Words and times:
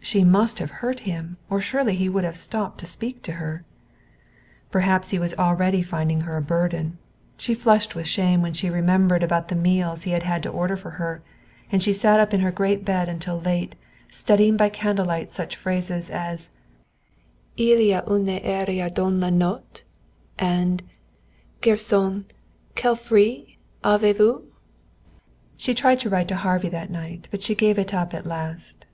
She 0.00 0.24
must 0.24 0.58
have 0.58 0.70
hurt 0.84 1.00
him 1.08 1.38
or 1.48 1.58
he 1.60 2.08
would 2.10 2.20
surely 2.20 2.22
have 2.26 2.36
stopped 2.36 2.76
to 2.80 2.86
speak 2.86 3.22
to 3.22 3.32
her. 3.40 3.64
Perhaps 4.70 5.14
already 5.14 5.78
he 5.78 5.80
was 5.80 5.88
finding 5.88 6.20
her 6.20 6.36
a 6.36 6.42
burden. 6.42 6.98
She 7.38 7.54
flushed 7.54 7.94
with 7.94 8.06
shame 8.06 8.42
when 8.42 8.52
she 8.52 8.68
remembered 8.68 9.22
about 9.22 9.48
the 9.48 9.54
meals 9.56 10.02
he 10.02 10.10
had 10.10 10.22
had 10.22 10.42
to 10.42 10.50
order 10.50 10.76
for 10.76 10.90
her, 11.00 11.22
and 11.72 11.82
she 11.82 11.94
sat 11.94 12.20
up 12.20 12.34
in 12.34 12.40
her 12.40 12.50
great 12.50 12.84
bed 12.84 13.08
until 13.08 13.40
late, 13.40 13.74
studying 14.10 14.58
by 14.58 14.68
candlelight 14.68 15.32
such 15.32 15.56
phrases 15.56 16.10
as: 16.10 16.50
"Il 17.56 17.78
y 17.80 17.96
a 17.98 18.04
une 18.06 18.28
erreur 18.28 18.90
dans 18.92 19.18
la 19.22 19.30
note," 19.30 19.84
and 20.38 20.82
"Garçon, 21.62 22.26
quels 22.76 23.00
fruits 23.00 23.56
avez 23.82 24.14
vous?" 24.14 24.42
She 25.56 25.72
tried 25.72 26.00
to 26.00 26.10
write 26.10 26.28
to 26.28 26.36
Harvey 26.36 26.68
that 26.68 26.90
night, 26.90 27.28
but 27.30 27.40
she 27.42 27.54
gave 27.54 27.78
it 27.78 27.94
up 27.94 28.12
at 28.12 28.26
last. 28.26 28.84